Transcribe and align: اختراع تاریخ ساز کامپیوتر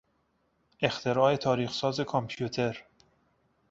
اختراع 0.81 1.35
تاریخ 1.35 1.71
ساز 1.73 1.99
کامپیوتر 1.99 2.83